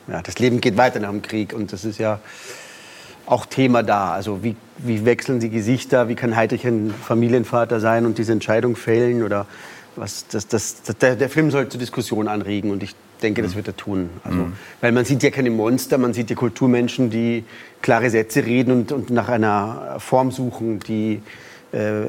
ja, 0.09 0.23
das 0.23 0.39
Leben 0.41 0.61
geht 0.61 0.77
weiter 0.77 0.99
nach 0.99 1.11
dem 1.11 1.23
Krieg 1.23 1.53
und 1.53 1.73
das 1.73 1.85
ist 1.85 1.99
ja 1.99 2.19
auch 3.29 3.47
Thema 3.47 3.83
da. 3.83 4.13
Also 4.13 4.43
wie, 4.43 4.57
wie 4.79 5.05
wechseln 5.05 5.41
die 5.41 5.51
Gesichter, 5.51 6.09
wie 6.09 6.15
kann 6.15 6.35
Heidrich 6.35 6.67
ein 6.67 6.93
Familienvater 6.93 7.81
sein 7.81 8.07
und 8.07 8.19
diese 8.19 8.33
Entscheidung 8.33 8.77
fällen 8.77 9.23
oder 9.23 9.47
was, 9.97 10.27
das, 10.29 10.47
das, 10.47 10.83
das 10.83 10.97
der, 10.99 11.17
der, 11.17 11.29
Film 11.29 11.51
soll 11.51 11.69
zur 11.69 11.81
Diskussion 11.81 12.29
anregen 12.29 12.71
und 12.71 12.83
ich 12.83 12.95
denke, 13.21 13.43
das 13.43 13.53
mhm. 13.53 13.57
wird 13.57 13.69
er 13.69 13.77
tun. 13.77 14.11
Also, 14.25 14.39
mhm. 14.39 14.53
Weil 14.81 14.93
man 14.93 15.05
sieht 15.05 15.23
ja 15.23 15.31
keine 15.31 15.51
Monster, 15.51 15.99
man 15.99 16.13
sieht 16.13 16.31
ja 16.31 16.37
Kulturmenschen, 16.37 17.11
die 17.11 17.45
klare 17.83 18.09
Sätze 18.11 18.47
reden 18.47 18.73
und, 18.73 18.93
und 18.93 19.11
nach 19.11 19.29
einer 19.29 19.97
Form 19.99 20.31
suchen, 20.31 20.79
die 20.81 21.21
äh, 21.73 22.05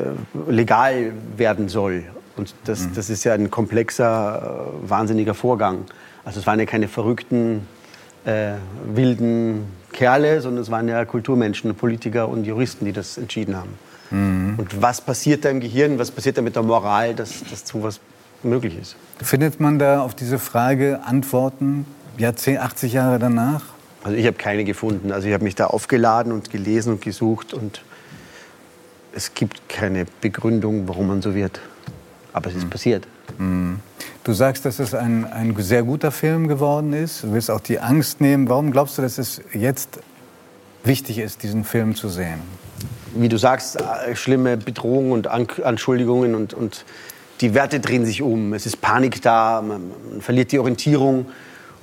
legal 0.48 1.14
werden 1.36 1.68
soll. 1.68 2.04
Und 2.38 2.54
das, 2.66 2.86
mhm. 2.86 2.94
das 2.94 3.10
ist 3.10 3.24
ja 3.24 3.34
ein 3.34 3.50
komplexer, 3.50 4.70
äh, 4.86 4.90
wahnsinniger 4.90 5.34
Vorgang. 5.34 5.86
Also 6.24 6.40
es 6.40 6.48
waren 6.48 6.60
ja 6.60 6.66
keine 6.66 6.88
verrückten, 6.88 7.68
äh, 8.26 8.52
wilden 8.86 9.66
Kerle, 9.92 10.42
sondern 10.42 10.64
es 10.64 10.72
waren 10.72 10.88
ja 10.88 11.04
Kulturmenschen, 11.06 11.74
Politiker 11.76 12.30
und 12.30 12.46
Juristen, 12.46 12.86
die 12.86 12.94
das 12.94 13.18
entschieden 13.18 13.56
haben. 13.56 13.78
Mhm. 14.12 14.56
Und 14.58 14.82
was 14.82 15.02
passiert 15.02 15.46
da 15.46 15.50
im 15.50 15.60
Gehirn, 15.60 16.00
was 16.00 16.12
passiert 16.12 16.38
da 16.38 16.42
mit 16.42 16.56
der 16.56 16.64
Moral, 16.64 17.16
dass, 17.16 17.44
dass 17.50 17.68
sowas 17.68 18.00
möglich 18.44 18.78
ist? 18.80 18.96
Findet 19.22 19.60
man 19.60 19.80
da 19.80 20.02
auf 20.02 20.16
diese 20.16 20.40
Frage 20.40 21.02
Antworten, 21.04 21.86
Jahrzehnt, 22.18 22.60
80 22.60 22.94
Jahre 22.94 23.20
danach? 23.20 23.64
Also 24.04 24.18
ich 24.18 24.26
habe 24.26 24.38
keine 24.38 24.64
gefunden. 24.64 25.12
Also 25.12 25.28
ich 25.28 25.34
habe 25.34 25.44
mich 25.44 25.56
da 25.56 25.68
aufgeladen 25.68 26.32
und 26.32 26.50
gelesen 26.50 26.94
und 26.94 27.02
gesucht 27.02 27.54
und 27.54 27.82
es 29.14 29.34
gibt 29.34 29.68
keine 29.68 30.06
Begründung, 30.22 30.88
warum 30.88 31.08
man 31.08 31.22
so 31.22 31.36
wird. 31.36 31.60
Aber 32.32 32.50
es 32.50 32.56
ist 32.56 32.66
mhm. 32.66 32.70
passiert. 32.70 33.08
Mhm. 33.38 33.80
Du 34.30 34.36
sagst, 34.36 34.64
dass 34.64 34.78
es 34.78 34.94
ein, 34.94 35.26
ein 35.26 35.56
sehr 35.58 35.82
guter 35.82 36.12
Film 36.12 36.48
geworden 36.48 36.94
ist. 36.94 37.24
Du 37.24 37.34
willst 37.34 37.50
auch 37.50 37.62
die 37.62 37.80
Angst 37.80 38.22
nehmen. 38.22 38.48
Warum 38.48 38.70
glaubst 38.70 38.96
du, 38.96 39.02
dass 39.02 39.18
es 39.18 39.42
jetzt 39.54 40.02
wichtig 40.84 41.18
ist, 41.18 41.42
diesen 41.42 41.64
Film 41.64 41.96
zu 41.96 42.10
sehen? 42.10 42.40
Wie 43.16 43.28
du 43.28 43.38
sagst, 43.38 43.82
äh, 43.82 44.16
schlimme 44.16 44.56
Bedrohungen 44.56 45.14
und 45.14 45.26
Anschuldigungen 45.26 46.36
und, 46.36 46.54
und 46.54 46.86
die 47.42 47.56
Werte 47.56 47.80
drehen 47.80 48.06
sich 48.06 48.22
um, 48.22 48.54
es 48.54 48.68
ist 48.68 48.82
Panik 48.82 49.20
da, 49.24 49.64
man, 49.64 49.90
man 50.12 50.22
verliert 50.22 50.52
die 50.52 50.60
Orientierung 50.60 51.26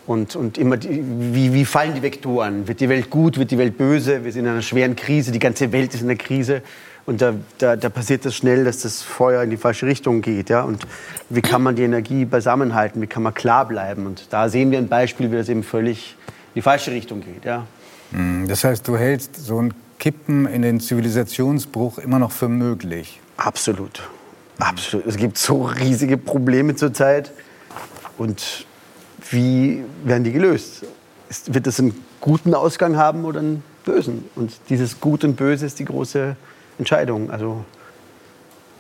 und, 0.07 0.37
und 0.37 0.57
immer 0.57 0.77
die, 0.77 1.03
wie, 1.05 1.53
wie 1.53 1.65
fallen 1.65 1.97
die 1.97 2.03
Vektoren? 2.03 2.69
Wird 2.69 2.79
die 2.79 2.89
Welt 2.89 3.11
gut, 3.11 3.39
wird 3.39 3.51
die 3.51 3.59
Welt 3.59 3.77
böse? 3.77 4.23
Wir 4.25 4.31
sind 4.31 4.45
in 4.45 4.53
einer 4.53 4.63
schweren 4.63 4.95
Krise, 4.95 5.33
die 5.33 5.41
ganze 5.41 5.73
Welt 5.73 5.95
ist 5.95 6.03
in 6.03 6.07
der 6.07 6.17
Krise. 6.17 6.63
Und 7.07 7.23
da, 7.23 7.35
da, 7.59 7.77
da 7.77 7.89
passiert 7.89 8.25
das 8.25 8.35
schnell, 8.35 8.65
dass 8.65 8.81
das 8.81 9.01
Feuer 9.01 9.43
in 9.45 9.51
die 9.51 9.57
falsche 9.57 9.87
Richtung 9.87 10.23
geht. 10.23 10.51
Ja? 10.51 10.63
Und 10.63 10.85
wie 11.31 11.41
kann 11.41 11.63
man 11.63 11.77
die 11.77 11.85
Energie 11.85 12.25
beisammenhalten? 12.25 13.01
Wie 13.01 13.07
kann 13.07 13.23
man 13.23 13.33
klar 13.33 13.67
bleiben? 13.67 14.07
Und 14.07 14.33
da 14.33 14.49
sehen 14.49 14.73
wir 14.73 14.79
ein 14.79 14.89
Beispiel, 14.89 15.31
wie 15.31 15.37
das 15.37 15.49
eben 15.49 15.63
völlig 15.63 16.17
in 16.29 16.55
die 16.57 16.63
falsche 16.63 16.91
Richtung 16.91 17.21
geht. 17.21 17.45
Ja? 17.45 17.65
Hm, 18.11 18.49
das 18.49 18.65
heißt, 18.65 18.87
du 18.89 18.97
hältst 18.97 19.37
so 19.37 19.63
ein 19.63 19.73
Kippen 20.01 20.47
in 20.47 20.63
den 20.63 20.81
Zivilisationsbruch 20.81 21.99
immer 21.99 22.19
noch 22.19 22.33
für 22.33 22.49
möglich? 22.49 23.21
Absolut. 23.37 24.03
Absolut. 24.59 25.07
Es 25.07 25.17
gibt 25.17 25.39
so 25.39 25.65
riesige 25.65 26.17
Probleme 26.17 26.75
zurzeit. 26.75 27.33
Und 28.19 28.67
wie 29.31 29.85
werden 30.05 30.25
die 30.25 30.33
gelöst? 30.33 30.85
Wird 31.47 31.67
es 31.69 31.79
einen 31.79 32.05
guten 32.21 32.53
Ausgang 32.55 32.97
haben 32.97 33.25
oder 33.25 33.41
einen 33.41 33.63
bösen? 33.85 34.25
Und 34.35 34.53
dieses 34.71 35.01
Gut 35.01 35.23
und 35.23 35.37
Böse 35.37 35.67
ist 35.67 35.79
die 35.79 35.85
große 35.85 36.37
Entscheidung. 36.79 37.31
Also 37.31 37.65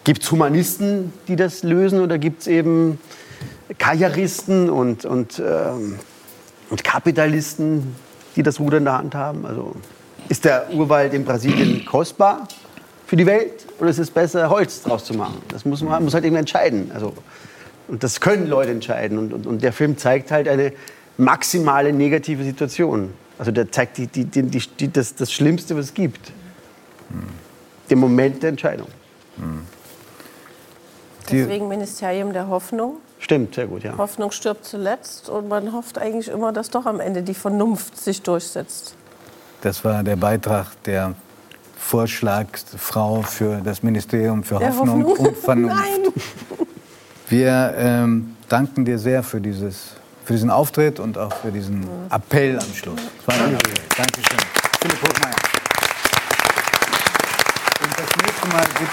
gibt 0.07 0.23
es 0.23 0.31
Humanisten, 0.31 1.13
die 1.29 1.37
das 1.37 1.63
lösen 1.63 2.01
oder 2.01 2.19
gibt 2.19 2.43
es 2.43 2.47
eben 2.47 3.01
Karrieristen 3.79 4.71
und, 4.71 5.05
und, 5.05 5.43
ähm, 5.45 5.99
und 6.71 6.85
Kapitalisten, 6.85 7.97
die 8.37 8.43
das 8.43 8.61
Ruder 8.61 8.79
in 8.79 8.85
der 8.85 8.99
Hand 8.99 9.15
haben? 9.15 9.45
Also 9.45 9.75
ist 10.29 10.45
der 10.45 10.73
Urwald 10.73 11.13
in 11.13 11.25
Brasilien 11.25 11.85
kostbar 11.85 12.47
für 13.07 13.17
die 13.17 13.27
Welt 13.27 13.67
oder 13.81 13.91
ist 13.91 13.99
es 13.99 14.11
besser, 14.11 14.49
Holz 14.49 14.83
draus 14.83 15.05
zu 15.05 15.15
machen? 15.15 15.43
Das 15.49 15.65
muss 15.65 15.83
man 15.83 16.05
muss 16.05 16.15
halt 16.15 16.25
eben 16.25 16.37
entscheiden. 16.37 16.91
Also, 16.95 17.13
und 17.89 18.03
das 18.05 18.21
können 18.21 18.47
Leute 18.47 18.71
entscheiden. 18.73 19.19
Und, 19.19 19.33
und, 19.33 19.47
und 19.47 19.63
der 19.63 19.73
Film 19.73 19.97
zeigt 19.97 20.31
halt 20.31 20.49
eine 20.49 20.73
maximale 21.17 21.93
negative 21.93 22.45
Situation. 22.45 23.13
Also 23.39 23.51
der 23.51 23.71
zeigt 23.73 23.99
die, 23.99 24.07
die, 24.07 24.25
die, 24.25 24.43
die 24.43 24.93
das, 24.93 25.15
das 25.15 25.33
Schlimmste, 25.33 25.77
was 25.77 25.87
es 25.87 25.95
gibt. 25.95 26.29
Hm 27.11 27.46
dem 27.91 27.99
Moment 27.99 28.43
der 28.43 28.51
Entscheidung. 28.51 28.89
Hm. 29.37 29.67
Deswegen 31.31 31.69
Ministerium 31.69 32.33
der 32.33 32.49
Hoffnung. 32.49 32.99
Stimmt, 33.19 33.55
sehr 33.55 33.67
gut, 33.67 33.83
ja. 33.83 33.97
Hoffnung 33.97 34.31
stirbt 34.31 34.65
zuletzt 34.65 35.29
und 35.29 35.49
man 35.49 35.73
hofft 35.73 35.99
eigentlich 35.99 36.29
immer, 36.29 36.53
dass 36.53 36.71
doch 36.71 36.87
am 36.87 37.01
Ende 37.01 37.23
die 37.23 37.35
Vernunft 37.35 37.99
sich 37.99 38.23
durchsetzt. 38.23 38.95
Das 39.63 39.85
war 39.85 40.03
der 40.03 40.17
Beitrag 40.17 40.81
der 40.85 41.15
Vorschlagsfrau 41.77 43.23
für 43.23 43.61
das 43.65 43.83
Ministerium 43.83 44.45
für 44.45 44.61
Hoffnung, 44.61 45.05
Hoffnung, 45.05 45.27
und 45.27 45.37
Vernunft. 45.45 45.77
Nein. 45.77 46.13
Wir 47.29 47.75
ähm, 47.77 48.37
danken 48.49 48.85
dir 48.85 48.99
sehr 48.99 49.23
für, 49.23 49.41
dieses, 49.41 49.95
für 50.25 50.35
diesen 50.35 50.51
Auftritt 50.51 51.01
und 51.01 51.19
auch 51.19 51.33
für 51.33 51.51
diesen 51.51 51.87
Appell 52.11 52.59
am 52.59 52.75
Schluss. 52.75 53.01
Das 53.27 53.39
war 53.39 53.49
Dankeschön. 53.97 54.39
Philipp 54.81 55.03
Hochmeier. 55.03 55.56
Nächste 58.47 58.57
Mal 58.57 58.67
gibt 58.67 58.77